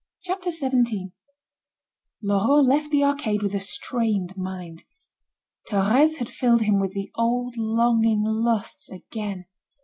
CHAPTER 0.23 0.49
XVII 0.49 1.11
Laurent 2.23 2.67
left 2.67 2.89
the 2.89 3.03
arcade 3.03 3.43
with 3.43 3.53
a 3.53 3.59
strained 3.59 4.35
mind. 4.35 4.83
Thérèse 5.69 6.17
had 6.17 6.27
filled 6.27 6.61
him 6.63 6.79
with 6.79 6.93
the 6.93 7.11
old 7.15 7.55
longing 7.55 8.23
lusts 8.23 8.89
again. 8.89 9.45